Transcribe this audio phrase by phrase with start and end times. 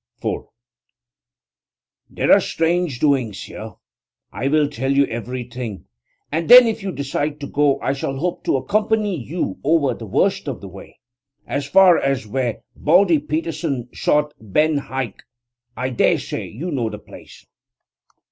[0.13, 0.47] < 4
[1.41, 3.73] > 'There are strange doings here.
[4.31, 5.85] I will tell you everything,
[6.31, 10.07] and then if you decide to go I shall hope to accompany you over the
[10.07, 10.99] worst of the way;
[11.45, 15.21] as far as where Baldy Peterson shot Ben Hike
[15.77, 17.45] I dare say you know the place.'